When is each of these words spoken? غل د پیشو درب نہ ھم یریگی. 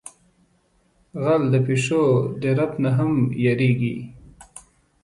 غل 1.23 1.43
د 1.51 1.53
پیشو 1.65 2.03
درب 2.41 2.71
نہ 2.83 2.91
ھم 2.97 3.13
یریگی. 3.43 3.95